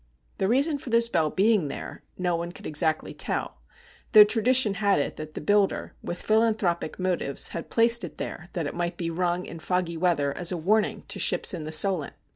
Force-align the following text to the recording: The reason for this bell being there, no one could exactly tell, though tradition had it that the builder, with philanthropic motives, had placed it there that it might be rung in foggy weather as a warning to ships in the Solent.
The 0.39 0.47
reason 0.47 0.79
for 0.79 0.89
this 0.89 1.07
bell 1.09 1.29
being 1.29 1.67
there, 1.67 2.01
no 2.17 2.35
one 2.35 2.51
could 2.53 2.65
exactly 2.65 3.13
tell, 3.13 3.59
though 4.13 4.23
tradition 4.23 4.73
had 4.73 4.97
it 4.97 5.15
that 5.17 5.35
the 5.35 5.41
builder, 5.41 5.93
with 6.01 6.19
philanthropic 6.23 6.97
motives, 6.97 7.49
had 7.49 7.69
placed 7.69 8.03
it 8.03 8.17
there 8.17 8.49
that 8.53 8.65
it 8.65 8.73
might 8.73 8.97
be 8.97 9.11
rung 9.11 9.45
in 9.45 9.59
foggy 9.59 9.97
weather 9.97 10.35
as 10.35 10.51
a 10.51 10.57
warning 10.57 11.03
to 11.09 11.19
ships 11.19 11.53
in 11.53 11.65
the 11.65 11.71
Solent. 11.71 12.15